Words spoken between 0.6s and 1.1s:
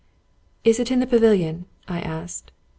"Is it in the